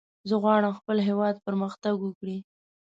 زه 0.29 0.35
غواړم 0.43 0.73
خپل 0.79 0.97
هېواد 1.09 1.35
پرمختګ 1.45 1.95
وکړي. 2.01 2.37